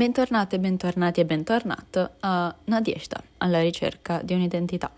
Bentornate, 0.00 0.58
bentornati 0.58 1.20
e 1.20 1.26
bentornato 1.26 2.12
a 2.20 2.54
Nadieshta, 2.64 3.22
alla 3.36 3.60
ricerca 3.60 4.22
di 4.22 4.32
un'identità, 4.32 4.90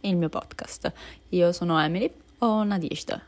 il 0.00 0.16
mio 0.18 0.28
podcast. 0.28 0.92
Io 1.30 1.50
sono 1.52 1.80
Emily 1.80 2.12
o 2.40 2.62
Nadieshta 2.62 3.22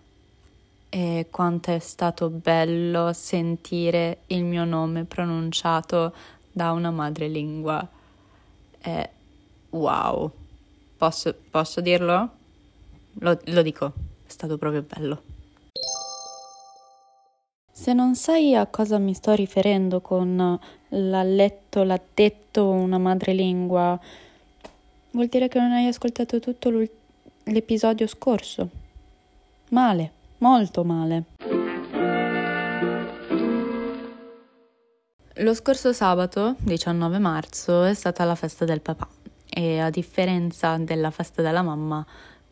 e 0.90 1.28
quanto 1.30 1.70
è 1.70 1.78
stato 1.78 2.28
bello 2.28 3.14
sentire 3.14 4.18
il 4.26 4.44
mio 4.44 4.66
nome 4.66 5.04
pronunciato 5.04 6.12
da 6.52 6.72
una 6.72 6.90
madrelingua. 6.90 7.88
È 8.76 9.10
wow. 9.70 10.30
Posso, 10.98 11.34
posso 11.50 11.80
dirlo? 11.80 12.30
Lo, 13.20 13.40
lo 13.42 13.62
dico, 13.62 13.86
è 14.26 14.28
stato 14.28 14.58
proprio 14.58 14.82
bello. 14.82 15.22
Se 17.72 17.94
non 17.94 18.16
sai 18.16 18.54
a 18.54 18.66
cosa 18.66 18.98
mi 18.98 19.14
sto 19.14 19.32
riferendo 19.32 20.02
con 20.02 20.60
l'ha 20.94 21.22
letto, 21.22 21.82
l'ha 21.82 22.00
detto 22.14 22.68
una 22.68 22.98
madrelingua, 22.98 23.98
vuol 25.10 25.26
dire 25.26 25.48
che 25.48 25.58
non 25.58 25.72
hai 25.72 25.86
ascoltato 25.86 26.40
tutto 26.40 26.70
l'episodio 27.44 28.06
scorso. 28.06 28.68
Male, 29.70 30.12
molto 30.38 30.84
male. 30.84 31.24
Lo 35.36 35.54
scorso 35.54 35.92
sabato, 35.92 36.56
19 36.58 37.18
marzo, 37.18 37.84
è 37.84 37.94
stata 37.94 38.24
la 38.24 38.34
festa 38.34 38.64
del 38.64 38.80
papà 38.80 39.08
e 39.48 39.80
a 39.80 39.90
differenza 39.90 40.76
della 40.78 41.10
festa 41.10 41.42
della 41.42 41.62
mamma 41.62 42.04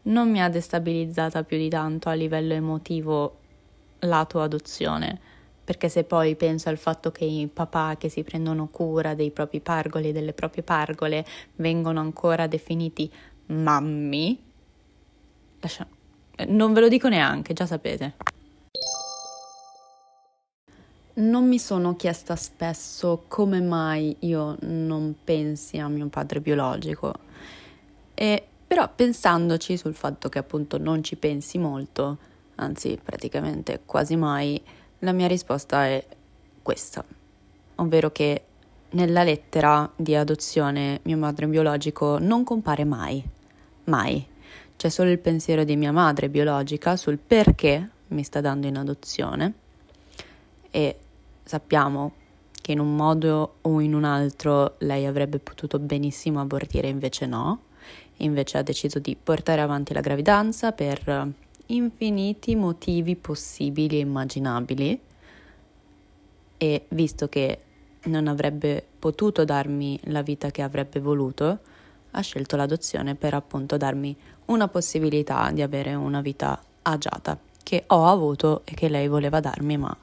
non 0.02 0.30
mi 0.30 0.42
ha 0.42 0.48
destabilizzata 0.48 1.44
più 1.44 1.58
di 1.58 1.68
tanto 1.68 2.08
a 2.08 2.14
livello 2.14 2.54
emotivo 2.54 3.36
lato 4.00 4.40
adozione, 4.40 5.20
perché 5.70 5.88
se 5.88 6.02
poi 6.02 6.34
penso 6.34 6.68
al 6.68 6.78
fatto 6.78 7.12
che 7.12 7.24
i 7.24 7.46
papà 7.46 7.94
che 7.96 8.08
si 8.08 8.24
prendono 8.24 8.66
cura 8.66 9.14
dei 9.14 9.30
propri 9.30 9.60
pargoli 9.60 10.08
e 10.08 10.12
delle 10.12 10.32
proprie 10.32 10.64
pargole 10.64 11.24
vengono 11.54 12.00
ancora 12.00 12.48
definiti 12.48 13.08
mammi, 13.46 14.36
lascia... 15.60 15.86
non 16.48 16.72
ve 16.72 16.80
lo 16.80 16.88
dico 16.88 17.08
neanche, 17.08 17.52
già 17.52 17.66
sapete. 17.66 18.14
Non 21.14 21.46
mi 21.46 21.60
sono 21.60 21.94
chiesta 21.94 22.34
spesso 22.34 23.26
come 23.28 23.60
mai 23.60 24.16
io 24.20 24.56
non 24.62 25.14
pensi 25.22 25.78
a 25.78 25.86
mio 25.86 26.08
padre 26.08 26.40
biologico, 26.40 27.14
e, 28.14 28.44
però 28.66 28.90
pensandoci 28.92 29.76
sul 29.76 29.94
fatto 29.94 30.28
che 30.28 30.40
appunto 30.40 30.78
non 30.78 31.04
ci 31.04 31.14
pensi 31.14 31.58
molto, 31.58 32.18
anzi 32.56 32.98
praticamente 33.00 33.82
quasi 33.86 34.16
mai, 34.16 34.60
la 35.00 35.12
mia 35.12 35.26
risposta 35.26 35.86
è 35.86 36.04
questa, 36.62 37.04
ovvero 37.76 38.10
che 38.10 38.44
nella 38.90 39.22
lettera 39.22 39.90
di 39.94 40.14
adozione 40.14 41.00
mio 41.02 41.18
padre 41.18 41.46
biologico 41.46 42.18
non 42.18 42.44
compare 42.44 42.84
mai, 42.84 43.22
mai. 43.84 44.26
C'è 44.76 44.88
solo 44.88 45.10
il 45.10 45.18
pensiero 45.18 45.64
di 45.64 45.76
mia 45.76 45.92
madre 45.92 46.28
biologica 46.28 46.96
sul 46.96 47.18
perché 47.18 47.88
mi 48.08 48.22
sta 48.22 48.40
dando 48.40 48.66
in 48.66 48.76
adozione 48.76 49.54
e 50.70 50.98
sappiamo 51.44 52.12
che 52.60 52.72
in 52.72 52.80
un 52.80 52.94
modo 52.94 53.56
o 53.60 53.80
in 53.80 53.94
un 53.94 54.04
altro 54.04 54.74
lei 54.78 55.06
avrebbe 55.06 55.38
potuto 55.38 55.78
benissimo 55.78 56.40
abortire, 56.40 56.88
invece 56.88 57.26
no, 57.26 57.60
invece 58.18 58.58
ha 58.58 58.62
deciso 58.62 58.98
di 58.98 59.16
portare 59.22 59.60
avanti 59.60 59.92
la 59.92 60.00
gravidanza 60.00 60.72
per 60.72 61.32
infiniti 61.74 62.56
motivi 62.56 63.16
possibili 63.16 63.96
e 63.96 64.00
immaginabili 64.00 65.00
e 66.56 66.84
visto 66.88 67.28
che 67.28 67.58
non 68.04 68.28
avrebbe 68.28 68.84
potuto 68.98 69.44
darmi 69.44 69.98
la 70.04 70.22
vita 70.22 70.50
che 70.50 70.62
avrebbe 70.62 71.00
voluto, 71.00 71.58
ha 72.10 72.20
scelto 72.20 72.56
l'adozione 72.56 73.14
per 73.14 73.34
appunto 73.34 73.76
darmi 73.76 74.16
una 74.46 74.68
possibilità 74.68 75.50
di 75.52 75.62
avere 75.62 75.94
una 75.94 76.20
vita 76.20 76.60
agiata 76.82 77.38
che 77.62 77.84
ho 77.86 78.06
avuto 78.06 78.62
e 78.64 78.74
che 78.74 78.88
lei 78.88 79.06
voleva 79.06 79.40
darmi 79.40 79.76
ma 79.76 79.96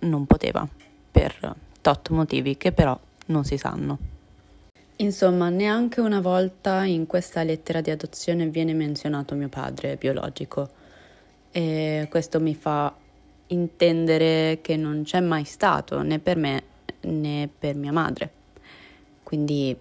non 0.00 0.26
poteva 0.26 0.66
per 1.10 1.54
tot 1.80 2.08
motivi 2.10 2.56
che 2.56 2.72
però 2.72 2.98
non 3.26 3.44
si 3.44 3.56
sanno. 3.56 3.98
Insomma, 4.96 5.48
neanche 5.48 6.00
una 6.00 6.20
volta 6.20 6.84
in 6.84 7.06
questa 7.06 7.42
lettera 7.42 7.80
di 7.80 7.90
adozione 7.90 8.48
viene 8.48 8.74
menzionato 8.74 9.34
mio 9.34 9.48
padre 9.48 9.96
biologico 9.96 10.68
e 11.50 12.06
questo 12.10 12.40
mi 12.40 12.54
fa 12.54 12.94
intendere 13.48 14.60
che 14.62 14.76
non 14.76 15.02
c'è 15.02 15.20
mai 15.20 15.44
stato 15.44 16.02
né 16.02 16.18
per 16.18 16.36
me 16.36 16.62
né 17.02 17.48
per 17.56 17.74
mia 17.74 17.92
madre. 17.92 18.38
Quindi 19.22 19.76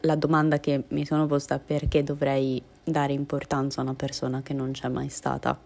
la, 0.00 0.16
domanda 0.16 0.58
che 0.60 0.84
mi 0.88 1.04
sono 1.04 1.26
posta 1.26 1.56
è 1.56 1.60
perché 1.60 2.02
dovrei 2.02 2.62
dare 2.82 3.12
importanza 3.12 3.80
a 3.80 3.84
una 3.84 3.94
persona 3.94 4.42
che 4.42 4.52
non 4.52 4.72
c'è 4.72 4.88
mai 4.88 5.08
stata, 5.08 5.58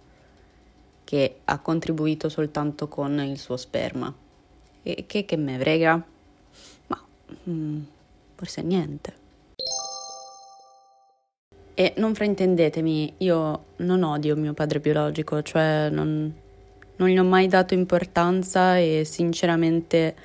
che 1.05 1.41
ha 1.44 1.59
contribuito 1.59 2.28
soltanto 2.28 2.88
con 2.88 3.19
il 3.20 3.38
suo 3.38 3.56
sperma. 3.56 4.12
E 4.82 5.05
che, 5.06 5.25
che 5.25 5.37
me 5.37 5.59
frega? 5.59 6.05
Ma 6.88 7.05
mm, 7.49 7.82
forse 8.34 8.62
niente. 8.62 9.18
E 11.81 11.93
non 11.99 12.12
fraintendetemi, 12.12 13.15
io 13.19 13.66
non 13.77 14.03
odio 14.03 14.34
mio 14.34 14.53
padre 14.53 14.81
biologico, 14.81 15.43
cioè 15.43 15.89
non, 15.89 16.34
non 16.97 17.09
gli 17.09 17.16
ho 17.16 17.22
mai 17.22 17.47
dato 17.47 17.72
importanza 17.72 18.77
e 18.78 19.05
sinceramente 19.05 20.17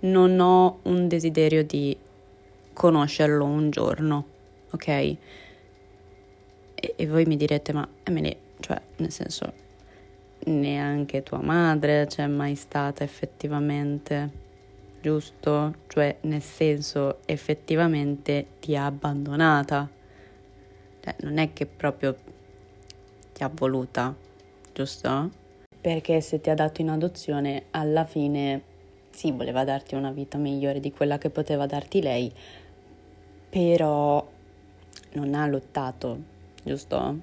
non 0.00 0.38
ho 0.38 0.80
un 0.82 1.08
desiderio 1.08 1.64
di 1.64 1.96
conoscerlo 2.74 3.42
un 3.46 3.70
giorno, 3.70 4.26
ok? 4.72 4.88
E, 4.88 5.16
e 6.74 7.06
voi 7.06 7.24
mi 7.24 7.38
direte, 7.38 7.72
ma 7.72 7.88
Emily, 8.02 8.36
cioè, 8.60 8.78
nel 8.96 9.10
senso, 9.10 9.50
neanche 10.44 11.22
tua 11.22 11.40
madre 11.40 12.04
c'è 12.06 12.26
mai 12.26 12.54
stata 12.54 13.02
effettivamente, 13.02 14.30
giusto? 15.00 15.74
Cioè, 15.86 16.18
nel 16.20 16.42
senso, 16.42 17.20
effettivamente 17.24 18.46
ti 18.60 18.76
ha 18.76 18.84
abbandonata 18.84 19.96
cioè, 21.00 21.16
non 21.20 21.38
è 21.38 21.52
che 21.52 21.66
proprio 21.66 22.16
ti 23.32 23.42
ha 23.42 23.50
voluta, 23.52 24.14
giusto? 24.72 25.30
Perché 25.80 26.20
se 26.20 26.40
ti 26.40 26.50
ha 26.50 26.54
dato 26.54 26.80
in 26.80 26.90
adozione, 26.90 27.64
alla 27.70 28.04
fine 28.04 28.62
sì, 29.10 29.32
voleva 29.32 29.64
darti 29.64 29.94
una 29.94 30.10
vita 30.10 30.38
migliore 30.38 30.80
di 30.80 30.92
quella 30.92 31.18
che 31.18 31.30
poteva 31.30 31.66
darti 31.66 32.02
lei, 32.02 32.32
però 33.48 34.26
non 35.12 35.34
ha 35.34 35.46
lottato, 35.46 36.18
giusto? 36.62 37.18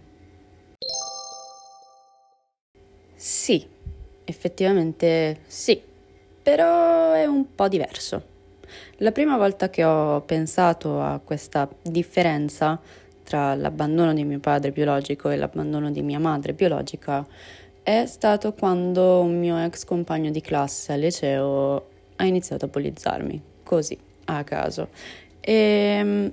Sì, 3.16 3.66
effettivamente 4.26 5.40
sì, 5.48 5.82
però 6.42 7.14
è 7.14 7.26
un 7.26 7.56
po' 7.56 7.68
diverso. 7.68 8.34
La 8.98 9.12
prima 9.12 9.38
volta 9.38 9.70
che 9.70 9.84
ho 9.84 10.22
pensato 10.22 11.02
a 11.02 11.20
questa 11.24 11.70
differenza 11.82 12.80
tra 13.26 13.56
l'abbandono 13.56 14.14
di 14.14 14.24
mio 14.24 14.40
padre 14.40 14.72
biologico 14.72 15.30
e 15.30 15.36
l'abbandono 15.36 15.92
di 15.92 16.02
mia 16.02 16.20
madre 16.20 16.54
biologica 16.54 17.26
è 17.84 18.06
stato 18.06 18.54
quando 18.54 19.20
un 19.20 19.38
mio 19.38 19.58
ex 19.64 19.84
compagno 19.84 20.32
di 20.32 20.42
classe 20.42 20.94
al 20.94 21.02
liceo 21.02 21.88
ha 22.16 22.26
iniziato 22.26 22.66
a 22.66 22.68
bullizzarmi, 22.68 23.42
così, 23.64 23.98
a 24.26 24.44
caso. 24.44 24.90
E 25.40 26.02
mm, 26.04 26.28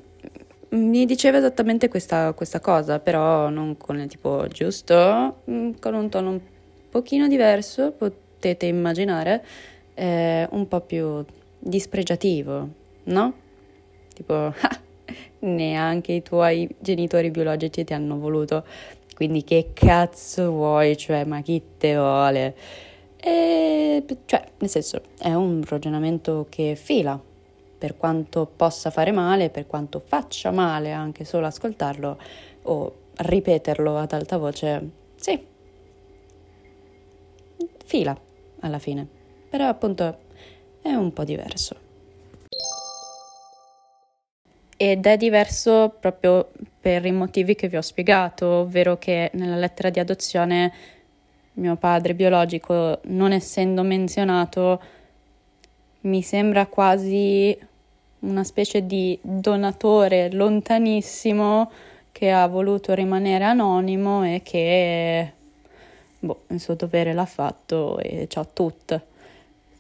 mi 0.70 1.04
diceva 1.04 1.38
esattamente 1.38 1.88
questa, 1.88 2.32
questa 2.32 2.60
cosa, 2.60 3.00
però 3.00 3.50
non 3.50 3.76
con 3.76 3.98
il 3.98 4.08
tipo 4.08 4.46
giusto, 4.48 5.42
mm, 5.50 5.72
con 5.80 5.94
un 5.94 6.08
tono 6.08 6.30
un 6.30 6.40
pochino 6.88 7.28
diverso, 7.28 7.92
potete 7.92 8.66
immaginare, 8.66 9.44
eh, 9.94 10.46
un 10.52 10.66
po' 10.68 10.80
più 10.80 11.22
dispregiativo, 11.58 12.68
no? 13.04 13.34
Tipo, 14.14 14.34
ah, 14.56 14.80
neanche 15.42 16.12
i 16.12 16.22
tuoi 16.22 16.68
genitori 16.78 17.30
biologici 17.30 17.84
ti 17.84 17.94
hanno 17.94 18.18
voluto, 18.18 18.64
quindi 19.14 19.44
che 19.44 19.70
cazzo 19.72 20.50
vuoi, 20.50 20.96
cioè, 20.96 21.24
ma 21.24 21.40
chi 21.42 21.62
te 21.78 21.94
vuole? 21.96 22.54
E, 23.16 24.04
cioè, 24.24 24.44
nel 24.58 24.68
senso, 24.70 25.00
è 25.18 25.32
un 25.32 25.62
ragionamento 25.66 26.46
che 26.48 26.74
fila, 26.76 27.20
per 27.78 27.96
quanto 27.96 28.50
possa 28.54 28.90
fare 28.90 29.12
male, 29.12 29.50
per 29.50 29.66
quanto 29.66 30.00
faccia 30.00 30.50
male 30.50 30.92
anche 30.92 31.24
solo 31.24 31.46
ascoltarlo 31.46 32.18
o 32.62 32.94
ripeterlo 33.16 33.96
ad 33.96 34.12
alta 34.12 34.38
voce, 34.38 34.90
sì, 35.16 35.46
fila 37.84 38.16
alla 38.60 38.78
fine, 38.78 39.06
però 39.48 39.68
appunto 39.68 40.18
è 40.80 40.92
un 40.92 41.12
po' 41.12 41.24
diverso 41.24 41.90
ed 44.82 45.06
è 45.06 45.16
diverso 45.16 45.94
proprio 46.00 46.50
per 46.80 47.06
i 47.06 47.12
motivi 47.12 47.54
che 47.54 47.68
vi 47.68 47.76
ho 47.76 47.80
spiegato, 47.80 48.46
ovvero 48.46 48.98
che 48.98 49.30
nella 49.34 49.54
lettera 49.54 49.90
di 49.90 50.00
adozione 50.00 50.72
mio 51.52 51.76
padre 51.76 52.16
biologico, 52.16 52.98
non 53.04 53.30
essendo 53.30 53.84
menzionato, 53.84 54.82
mi 56.00 56.20
sembra 56.22 56.66
quasi 56.66 57.56
una 58.20 58.42
specie 58.42 58.84
di 58.84 59.16
donatore 59.22 60.32
lontanissimo 60.32 61.70
che 62.10 62.32
ha 62.32 62.48
voluto 62.48 62.92
rimanere 62.92 63.44
anonimo 63.44 64.24
e 64.24 64.40
che 64.42 65.32
boh, 66.18 66.42
il 66.48 66.58
suo 66.58 66.74
dovere 66.74 67.12
l'ha 67.12 67.24
fatto 67.24 68.00
e 68.00 68.26
c'ha 68.28 68.44
tutto. 68.44 69.00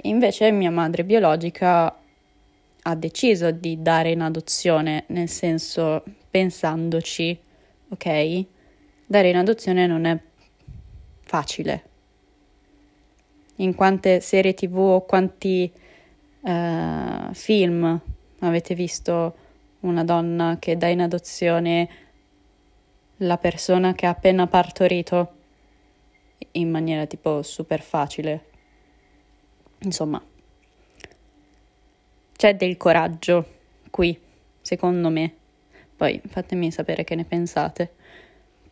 Invece 0.02 0.52
mia 0.52 0.70
madre 0.70 1.02
biologica 1.02 1.92
ha 2.82 2.94
deciso 2.94 3.50
di 3.50 3.80
dare 3.80 4.10
in 4.10 4.20
adozione, 4.20 5.04
nel 5.08 5.28
senso 5.28 6.02
pensandoci, 6.30 7.38
ok? 7.88 8.44
Dare 9.06 9.28
in 9.28 9.36
adozione 9.36 9.86
non 9.86 10.04
è 10.04 10.18
facile. 11.20 11.90
In 13.56 13.74
quante 13.74 14.20
serie 14.20 14.54
tv 14.54 14.76
o 14.78 15.04
quanti 15.04 15.70
uh, 16.40 17.32
film 17.32 18.00
avete 18.40 18.74
visto 18.74 19.36
una 19.80 20.02
donna 20.02 20.56
che 20.58 20.76
dà 20.76 20.88
in 20.88 21.00
adozione 21.00 21.88
la 23.18 23.38
persona 23.38 23.92
che 23.94 24.06
ha 24.06 24.10
appena 24.10 24.46
partorito 24.48 25.34
in 26.52 26.70
maniera 26.70 27.06
tipo 27.06 27.42
super 27.42 27.80
facile? 27.80 28.44
Insomma, 29.82 30.20
c'è 32.42 32.56
del 32.56 32.76
coraggio 32.76 33.46
qui, 33.88 34.18
secondo 34.60 35.10
me. 35.10 35.32
Poi 35.94 36.20
fatemi 36.26 36.72
sapere 36.72 37.04
che 37.04 37.14
ne 37.14 37.24
pensate. 37.24 37.88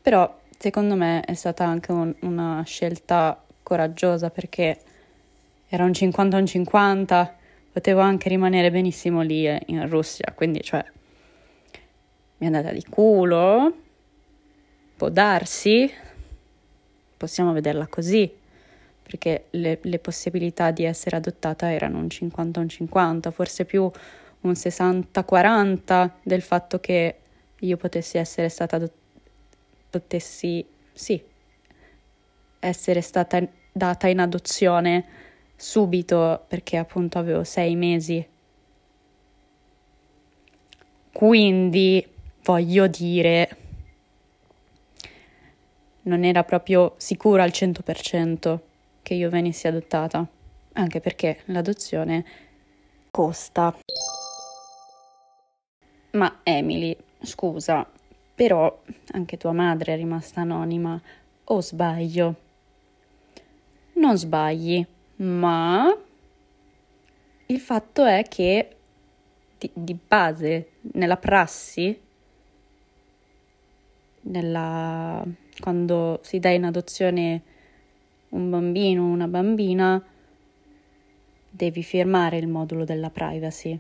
Però 0.03 0.41
secondo 0.59 0.97
me 0.97 1.21
è 1.21 1.35
stata 1.35 1.67
anche 1.67 1.93
un, 1.93 2.13
una 2.23 2.65
scelta 2.67 3.41
coraggiosa 3.63 4.29
perché 4.31 4.77
era 5.69 5.85
un 5.85 5.95
50 5.95 6.37
un 6.37 6.47
50, 6.47 7.37
potevo 7.73 8.01
anche 8.01 8.29
rimanere 8.29 8.73
benissimo 8.73 9.21
lì 9.21 9.47
eh, 9.47 9.63
in 9.67 9.89
Russia, 9.89 10.33
quindi 10.35 10.63
cioè 10.63 10.85
mi 12.39 12.47
è 12.49 12.53
andata 12.53 12.73
di 12.73 12.85
culo, 12.91 13.73
può 14.97 15.09
darsi, 15.11 15.89
possiamo 17.17 17.53
vederla 17.53 17.87
così, 17.87 18.37
perché 19.11 19.47
le, 19.51 19.81
le 19.83 19.99
possibilità 19.99 20.71
di 20.71 20.85
essere 20.85 21.17
adottata 21.17 21.73
erano 21.73 21.99
un 21.99 22.09
50 22.09 22.61
un 22.61 22.69
50, 22.69 23.33
forse 23.33 23.65
più 23.65 23.91
un 24.43 24.53
60-40 24.53 26.11
del 26.23 26.43
fatto 26.43 26.79
che 26.79 27.17
io 27.59 27.77
potessi 27.77 28.19
essere 28.19 28.49
stata 28.49 28.77
adottata, 28.77 28.99
potessi, 29.91 30.65
sì, 30.93 31.21
essere 32.61 33.01
stata 33.01 33.45
data 33.73 34.07
in 34.07 34.21
adozione 34.21 35.05
subito 35.57 36.45
perché 36.47 36.77
appunto 36.77 37.19
avevo 37.19 37.43
sei 37.43 37.75
mesi. 37.75 38.25
Quindi 41.13 42.07
voglio 42.45 42.87
dire, 42.87 43.57
non 46.03 46.23
era 46.23 46.45
proprio 46.45 46.95
sicuro 46.97 47.43
al 47.43 47.51
100% 47.51 48.69
che 49.03 49.15
io 49.15 49.29
venissi 49.31 49.67
adottata, 49.67 50.27
anche 50.73 51.01
perché 51.01 51.41
l'adozione 51.47 52.25
costa. 53.11 53.77
Ma 56.13 56.41
Emily, 56.43 56.97
scusa, 57.21 57.89
però 58.35 58.83
anche 59.13 59.37
tua 59.37 59.53
madre 59.53 59.95
è 59.95 59.97
rimasta 59.97 60.41
anonima, 60.41 61.01
o 61.45 61.61
sbaglio? 61.61 62.35
Non 63.95 64.17
sbagli, 64.17 64.85
ma 65.17 65.95
il 67.47 67.61
fatto 67.61 68.05
è 68.05 68.23
che 68.29 68.77
di, 69.59 69.71
di 69.75 69.95
base 69.95 70.71
nella 70.93 71.17
prassi, 71.17 72.01
nella, 74.23 75.23
quando 75.61 76.21
si 76.23 76.39
dà 76.39 76.51
in 76.51 76.65
adozione 76.65 77.43
un 78.31 78.51
bambino 78.51 79.03
o 79.03 79.07
una 79.07 79.29
bambina, 79.29 80.03
devi 81.51 81.83
firmare 81.83 82.39
il 82.39 82.49
modulo 82.49 82.85
della 82.85 83.11
privacy. 83.11 83.79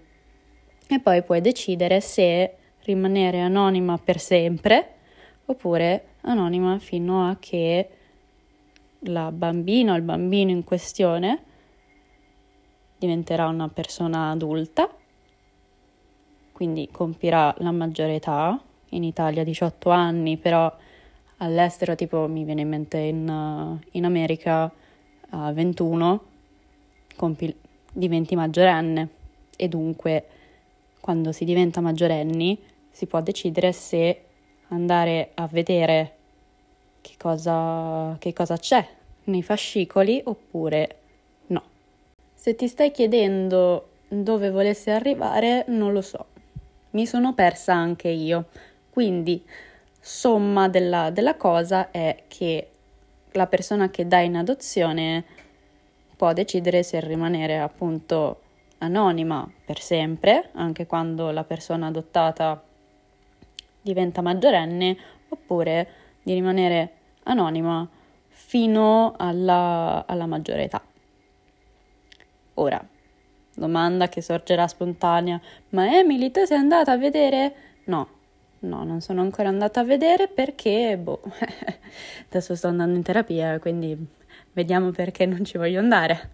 E 0.88 1.00
poi 1.00 1.22
puoi 1.22 1.40
decidere 1.40 2.00
se 2.00 2.54
rimanere 2.82 3.40
anonima 3.40 3.98
per 3.98 4.18
sempre 4.18 4.94
oppure 5.46 6.04
anonima 6.22 6.78
fino 6.78 7.28
a 7.28 7.36
che 7.38 7.88
la 9.04 9.32
bambina 9.32 9.92
o 9.92 9.96
il 9.96 10.02
bambino 10.02 10.50
in 10.50 10.64
questione 10.64 11.44
diventerà 12.98 13.46
una 13.48 13.68
persona 13.68 14.30
adulta, 14.30 14.88
quindi 16.52 16.88
compirà 16.92 17.54
la 17.58 17.70
maggiore 17.70 18.16
età, 18.16 18.62
in 18.90 19.04
Italia 19.04 19.42
18 19.42 19.88
anni, 19.90 20.36
però 20.36 20.70
all'estero 21.42 21.94
tipo 21.94 22.26
mi 22.26 22.44
viene 22.44 22.62
in 22.62 22.68
mente 22.68 22.98
in, 22.98 23.78
in 23.92 24.04
America 24.04 24.70
a 25.30 25.52
21 25.52 26.24
compi, 27.16 27.54
diventi 27.92 28.34
maggiorenne 28.34 29.08
e 29.56 29.68
dunque 29.68 30.26
quando 31.00 31.32
si 31.32 31.44
diventa 31.44 31.80
maggiorenni 31.80 32.58
si 32.90 33.06
può 33.06 33.20
decidere 33.20 33.72
se 33.72 34.24
andare 34.68 35.30
a 35.34 35.46
vedere 35.46 36.14
che 37.00 37.14
cosa, 37.18 38.16
che 38.18 38.32
cosa 38.32 38.56
c'è 38.56 38.86
nei 39.24 39.42
fascicoli 39.42 40.20
oppure 40.24 40.96
no. 41.48 41.62
Se 42.34 42.54
ti 42.54 42.68
stai 42.68 42.90
chiedendo 42.90 43.88
dove 44.08 44.50
volessi 44.50 44.90
arrivare, 44.90 45.64
non 45.68 45.92
lo 45.92 46.02
so. 46.02 46.26
Mi 46.90 47.06
sono 47.06 47.34
persa 47.34 47.74
anche 47.74 48.08
io. 48.08 48.46
Quindi, 48.90 49.42
somma 50.00 50.68
della, 50.68 51.10
della 51.10 51.36
cosa 51.36 51.90
è 51.90 52.24
che 52.26 52.70
la 53.32 53.46
persona 53.46 53.90
che 53.90 54.08
dà 54.08 54.18
in 54.20 54.36
adozione 54.36 55.24
può 56.16 56.32
decidere 56.32 56.82
se 56.82 57.00
rimanere 57.00 57.58
appunto 57.58 58.40
anonima 58.78 59.48
per 59.64 59.80
sempre, 59.80 60.50
anche 60.54 60.86
quando 60.86 61.30
la 61.30 61.44
persona 61.44 61.88
adottata 61.88 62.62
diventa 63.82 64.22
maggiorenne, 64.22 64.96
oppure 65.28 65.88
di 66.22 66.32
rimanere 66.32 66.92
anonima 67.24 67.86
fino 68.28 69.14
alla, 69.16 70.04
alla 70.06 70.26
maggiore 70.26 70.64
età. 70.64 70.82
Ora, 72.54 72.84
domanda 73.54 74.08
che 74.08 74.22
sorgerà 74.22 74.66
spontanea, 74.66 75.40
ma 75.70 75.96
Emily, 75.96 76.30
tu 76.30 76.44
sei 76.44 76.58
andata 76.58 76.92
a 76.92 76.96
vedere? 76.96 77.54
No, 77.84 78.19
no, 78.60 78.84
non 78.84 79.00
sono 79.00 79.20
ancora 79.20 79.48
andata 79.48 79.80
a 79.80 79.84
vedere 79.84 80.28
perché, 80.28 80.98
boh, 80.98 81.20
adesso 82.28 82.54
sto 82.54 82.68
andando 82.68 82.96
in 82.96 83.02
terapia, 83.02 83.58
quindi 83.58 83.96
vediamo 84.52 84.90
perché 84.90 85.26
non 85.26 85.44
ci 85.44 85.58
voglio 85.58 85.78
andare. 85.78 86.30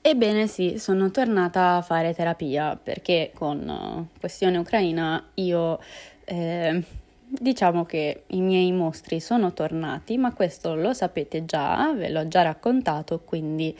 Ebbene 0.00 0.46
sì, 0.46 0.78
sono 0.78 1.10
tornata 1.10 1.76
a 1.76 1.82
fare 1.82 2.14
terapia 2.14 2.76
perché 2.76 3.30
con 3.34 3.68
uh, 3.68 4.18
questione 4.18 4.56
ucraina 4.56 5.22
io 5.34 5.78
eh, 6.24 6.82
diciamo 7.28 7.84
che 7.84 8.22
i 8.28 8.40
miei 8.40 8.72
mostri 8.72 9.20
sono 9.20 9.52
tornati, 9.52 10.16
ma 10.16 10.32
questo 10.32 10.74
lo 10.74 10.94
sapete 10.94 11.44
già, 11.44 11.92
ve 11.94 12.08
l'ho 12.08 12.26
già 12.26 12.42
raccontato, 12.42 13.20
quindi 13.20 13.76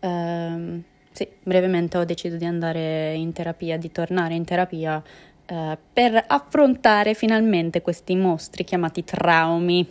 ehm, 0.00 0.82
sì, 1.12 1.28
brevemente 1.42 1.98
ho 1.98 2.04
deciso 2.04 2.36
di 2.36 2.44
andare 2.44 3.14
in 3.14 3.32
terapia, 3.32 3.76
di 3.76 3.92
tornare 3.92 4.34
in 4.34 4.44
terapia 4.44 5.02
eh, 5.50 5.76
per 5.92 6.24
affrontare 6.28 7.14
finalmente 7.14 7.82
questi 7.82 8.14
mostri 8.14 8.62
chiamati 8.62 9.02
traumi. 9.02 9.86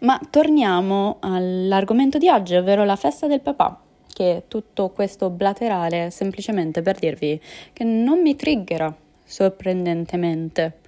Ma 0.00 0.20
torniamo 0.30 1.16
all'argomento 1.20 2.18
di 2.18 2.28
oggi, 2.28 2.54
ovvero 2.54 2.84
la 2.84 2.96
festa 2.96 3.26
del 3.26 3.40
papà 3.40 3.80
che 4.12 4.44
tutto 4.48 4.90
questo 4.90 5.30
blaterale 5.30 6.10
semplicemente 6.10 6.82
per 6.82 6.98
dirvi 6.98 7.40
che 7.72 7.84
non 7.84 8.20
mi 8.20 8.36
triggera 8.36 8.94
sorprendentemente, 9.24 10.78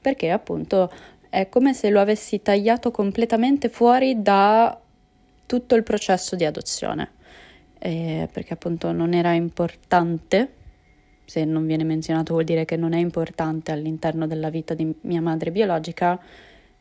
perché 0.00 0.30
appunto 0.30 0.90
è 1.28 1.48
come 1.48 1.74
se 1.74 1.90
lo 1.90 2.00
avessi 2.00 2.40
tagliato 2.40 2.90
completamente 2.90 3.68
fuori 3.68 4.22
da 4.22 4.78
tutto 5.44 5.74
il 5.74 5.82
processo 5.82 6.36
di 6.36 6.44
adozione, 6.44 7.10
eh, 7.78 8.28
perché 8.32 8.54
appunto 8.54 8.92
non 8.92 9.12
era 9.12 9.32
importante, 9.32 10.52
se 11.28 11.44
non 11.44 11.66
viene 11.66 11.84
menzionato 11.84 12.32
vuol 12.32 12.46
dire 12.46 12.64
che 12.64 12.76
non 12.76 12.94
è 12.94 12.98
importante 12.98 13.70
all'interno 13.70 14.26
della 14.26 14.48
vita 14.48 14.72
di 14.72 14.94
mia 15.02 15.20
madre 15.20 15.50
biologica 15.50 16.18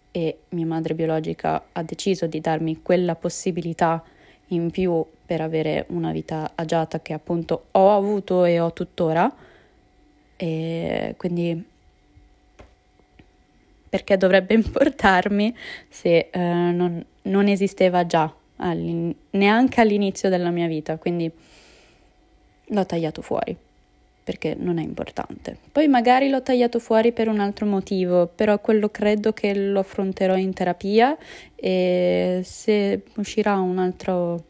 e 0.09 0.39
mia 0.49 0.65
madre 0.65 0.93
biologica 0.95 1.65
ha 1.73 1.83
deciso 1.83 2.27
di 2.27 2.39
darmi 2.39 2.81
quella 2.81 3.15
possibilità 3.15 4.01
in 4.47 4.71
più 4.71 5.05
per 5.25 5.41
avere 5.41 5.85
una 5.89 6.13
vita 6.13 6.53
agiata 6.55 7.01
che 7.01 7.11
appunto 7.11 7.65
ho 7.71 7.93
avuto 7.93 8.45
e 8.45 8.61
ho 8.61 8.71
tuttora. 8.71 9.29
E 10.37 11.13
quindi 11.17 11.65
perché 13.89 14.15
dovrebbe 14.15 14.53
importarmi 14.55 15.53
se 15.89 16.29
eh, 16.31 16.39
non, 16.39 17.05
non, 17.23 17.47
esisteva 17.49 18.05
già 18.05 18.33
all'in- 18.55 19.13
neanche 19.31 19.81
all'inizio 19.81 20.29
della 20.29 20.51
mia 20.51 20.67
vita. 20.67 20.97
Quindi 20.97 21.29
l'ho 22.69 22.85
tagliato 22.85 23.21
fuori 23.21 23.65
perché 24.27 24.57
non 24.59 24.77
è 24.77 24.83
importante. 24.83 25.57
Poi 25.71 25.87
magari 25.87 26.27
l'ho 26.27 26.41
tagliato 26.41 26.79
fuori 26.79 27.13
per 27.13 27.29
un 27.29 27.39
altro 27.39 27.65
motivo, 27.65 28.27
però 28.27 28.59
quello 28.59 28.89
credo 28.89 29.31
che 29.31 29.55
lo 29.55 29.79
affronterò 29.79 30.35
in 30.35 30.51
terapia 30.51 31.17
e 31.55 32.41
se 32.43 33.03
uscirà 33.15 33.57
un 33.57 33.77
altro, 33.77 34.43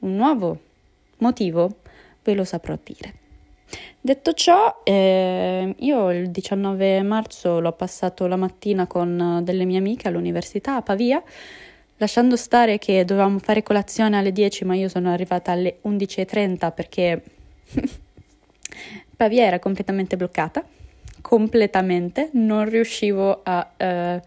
un 0.00 0.16
nuovo 0.16 0.58
motivo, 1.18 1.76
ve 2.24 2.34
lo 2.34 2.42
saprò 2.42 2.76
dire. 2.82 3.14
Detto 4.00 4.32
ciò, 4.32 4.80
eh, 4.82 5.76
io 5.78 6.10
il 6.10 6.28
19 6.32 7.02
marzo 7.02 7.60
l'ho 7.60 7.70
passato 7.70 8.26
la 8.26 8.34
mattina 8.34 8.88
con 8.88 9.38
delle 9.44 9.66
mie 9.66 9.78
amiche 9.78 10.08
all'università 10.08 10.74
a 10.74 10.82
Pavia, 10.82 11.22
lasciando 11.98 12.34
stare 12.34 12.78
che 12.78 13.04
dovevamo 13.04 13.38
fare 13.38 13.62
colazione 13.62 14.16
alle 14.16 14.32
10, 14.32 14.64
ma 14.64 14.74
io 14.74 14.88
sono 14.88 15.12
arrivata 15.12 15.52
alle 15.52 15.78
11.30 15.84 16.74
perché 16.74 17.22
Pavia 19.18 19.46
era 19.46 19.58
completamente 19.58 20.16
bloccata, 20.16 20.64
completamente, 21.20 22.30
non 22.34 22.68
riuscivo 22.68 23.40
a 23.42 23.68
eh, 23.76 24.22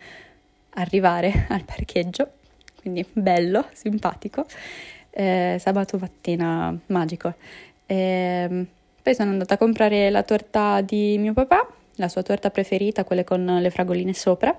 arrivare 0.71 1.45
al 1.48 1.63
parcheggio, 1.63 2.31
quindi 2.81 3.05
bello, 3.10 3.67
simpatico. 3.71 4.45
Eh, 5.10 5.55
sabato 5.62 5.98
mattina 5.98 6.77
magico. 6.88 7.36
Eh, 7.86 8.65
poi 9.01 9.15
sono 9.15 9.29
andata 9.31 9.53
a 9.53 9.57
comprare 9.57 10.10
la 10.10 10.24
torta 10.24 10.81
di 10.81 11.17
mio 11.17 11.31
papà, 11.31 11.65
la 11.95 12.10
sua 12.10 12.21
torta 12.21 12.50
preferita, 12.50 13.05
quelle 13.05 13.24
con 13.24 13.45
le 13.45 13.69
fragoline 13.69 14.13
sopra 14.13 14.53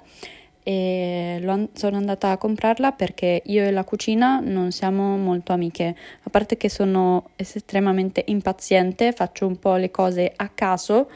e 0.63 1.69
sono 1.73 1.97
andata 1.97 2.31
a 2.31 2.37
comprarla 2.37 2.93
perché 2.93 3.43
io 3.47 3.65
e 3.65 3.71
la 3.71 3.85
cucina 3.85 4.41
non 4.41 4.71
siamo 4.71 5.17
molto 5.17 5.53
amiche, 5.53 5.97
a 6.23 6.31
parte 6.31 6.57
che 6.57 6.69
sono 6.69 7.31
estremamente 7.37 8.23
impaziente, 8.27 9.13
faccio 9.13 9.47
un 9.47 9.59
po' 9.59 9.77
le 9.77 9.91
cose 9.91 10.33
a 10.35 10.49
caso 10.49 11.11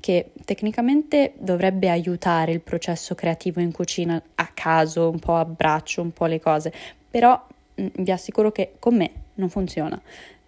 che 0.00 0.30
tecnicamente 0.44 1.32
dovrebbe 1.38 1.90
aiutare 1.90 2.52
il 2.52 2.60
processo 2.60 3.14
creativo 3.14 3.60
in 3.60 3.72
cucina 3.72 4.22
a 4.36 4.50
caso, 4.54 5.10
un 5.10 5.18
po' 5.18 5.34
a 5.34 5.44
braccio, 5.44 6.00
un 6.00 6.12
po' 6.12 6.26
le 6.26 6.40
cose, 6.40 6.72
però 7.10 7.44
vi 7.74 8.10
assicuro 8.10 8.52
che 8.52 8.74
con 8.78 8.96
me 8.96 9.10
non 9.34 9.48
funziona. 9.48 10.00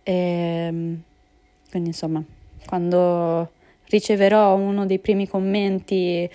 E, 0.02 0.12
ehm, 0.12 1.02
quindi 1.70 1.88
insomma, 1.88 2.22
quando 2.66 3.50
riceverò 3.88 4.54
uno 4.54 4.86
dei 4.86 4.98
primi 4.98 5.26
commenti 5.26 6.28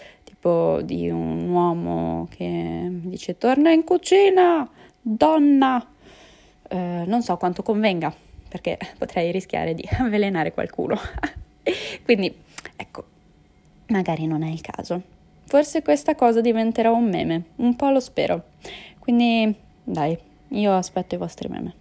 tipo 0.44 0.82
di 0.82 1.10
un 1.10 1.48
uomo 1.48 2.28
che 2.30 2.88
dice 2.90 3.38
torna 3.38 3.72
in 3.72 3.86
cucina, 3.86 4.70
donna. 5.02 5.88
Eh, 6.68 7.04
non 7.06 7.22
so 7.22 7.38
quanto 7.38 7.64
convenga, 7.64 8.14
perché 8.50 8.78
potrei 9.00 9.32
rischiare 9.32 9.74
di 9.74 9.88
avvelenare 10.00 10.52
qualcuno. 10.52 11.00
Quindi, 12.04 12.36
ecco, 12.76 13.04
magari 13.88 14.28
non 14.28 14.44
è 14.44 14.50
il 14.50 14.60
caso. 14.60 15.02
Forse 15.46 15.82
questa 15.82 16.14
cosa 16.16 16.42
diventerà 16.42 16.92
un 16.92 17.08
meme, 17.08 17.44
un 17.58 17.78
po' 17.78 17.90
lo 17.90 18.02
spero. 18.02 18.44
Quindi, 19.00 19.56
dai, 19.82 20.18
io 20.50 20.76
aspetto 20.76 21.16
i 21.16 21.18
vostri 21.18 21.48
meme. 21.48 21.76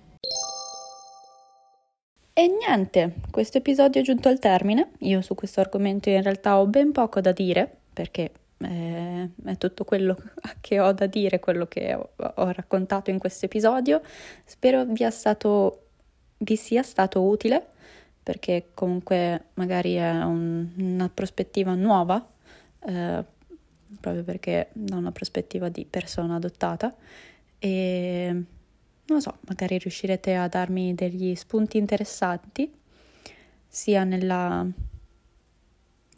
E 2.34 2.46
niente, 2.46 3.14
questo 3.30 3.58
episodio 3.58 4.00
è 4.00 4.04
giunto 4.04 4.28
al 4.28 4.38
termine. 4.38 4.92
Io 5.00 5.20
su 5.20 5.34
questo 5.34 5.58
argomento 5.58 6.10
in 6.10 6.22
realtà 6.22 6.60
ho 6.60 6.66
ben 6.66 6.92
poco 6.92 7.20
da 7.20 7.32
dire, 7.32 7.78
perché 7.92 8.30
è 8.64 9.56
tutto 9.58 9.84
quello 9.84 10.16
che 10.60 10.80
ho 10.80 10.92
da 10.92 11.06
dire, 11.06 11.40
quello 11.40 11.66
che 11.66 11.94
ho, 11.94 12.10
ho 12.16 12.50
raccontato 12.50 13.10
in 13.10 13.18
questo 13.18 13.46
episodio. 13.46 14.02
Spero 14.44 14.84
vi, 14.84 15.06
stato, 15.10 15.86
vi 16.38 16.56
sia 16.56 16.82
stato 16.82 17.22
utile 17.22 17.66
perché 18.22 18.68
comunque 18.74 19.46
magari 19.54 19.94
è 19.94 20.22
un, 20.22 20.68
una 20.76 21.10
prospettiva 21.12 21.74
nuova, 21.74 22.24
eh, 22.86 23.24
proprio 24.00 24.22
perché 24.22 24.68
da 24.72 24.96
una 24.96 25.12
prospettiva 25.12 25.68
di 25.68 25.84
persona 25.84 26.36
adottata 26.36 26.94
e 27.58 28.44
non 29.04 29.20
so, 29.20 29.38
magari 29.46 29.78
riuscirete 29.78 30.34
a 30.34 30.48
darmi 30.48 30.94
degli 30.94 31.34
spunti 31.34 31.76
interessanti 31.76 32.72
sia 33.68 34.04
nella 34.04 34.66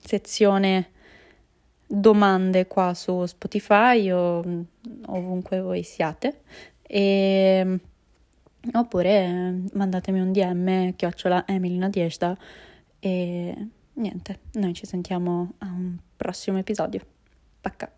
sezione 0.00 0.90
domande 1.86 2.66
qua 2.66 2.94
su 2.94 3.24
Spotify 3.26 4.10
o 4.10 4.42
ovunque 5.06 5.60
voi 5.60 5.82
siate 5.82 6.40
e, 6.82 7.80
oppure 8.72 9.62
mandatemi 9.72 10.20
un 10.20 10.32
DM 10.32 10.94
chiocciola 10.94 11.46
Emilina 11.46 11.88
Diesda 11.88 12.36
e 12.98 13.68
niente, 13.94 14.40
noi 14.52 14.74
ci 14.74 14.86
sentiamo 14.86 15.54
a 15.58 15.66
un 15.66 15.96
prossimo 16.16 16.58
episodio. 16.58 17.00
Pacca! 17.60 17.90